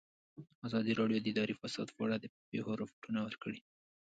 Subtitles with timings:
[0.67, 3.59] ازادي راډیو د اداري فساد په اړه د پېښو رپوټونه ورکړي.